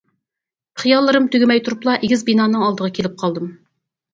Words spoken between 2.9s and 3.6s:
كېلىپ قالدىم.